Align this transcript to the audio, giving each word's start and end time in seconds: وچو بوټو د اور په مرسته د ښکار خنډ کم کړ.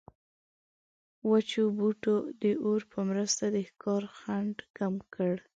وچو 1.29 1.63
بوټو 1.77 2.15
د 2.41 2.43
اور 2.63 2.81
په 2.91 2.99
مرسته 3.09 3.43
د 3.55 3.57
ښکار 3.69 4.03
خنډ 4.17 4.55
کم 4.77 4.93
کړ. 5.13 5.33